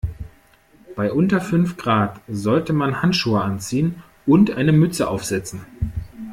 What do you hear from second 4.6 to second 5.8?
Mütze aufsetzen.